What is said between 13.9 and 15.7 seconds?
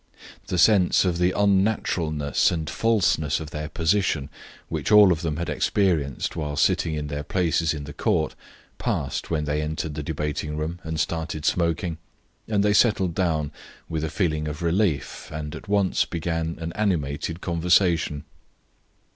a feeling of relief and at